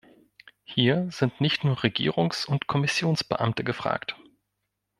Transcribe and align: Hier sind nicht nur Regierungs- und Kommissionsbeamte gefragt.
Hier 0.63 1.11
sind 1.11 1.39
nicht 1.41 1.63
nur 1.63 1.83
Regierungs- 1.83 2.47
und 2.47 2.65
Kommissionsbeamte 2.65 3.63
gefragt. 3.63 4.15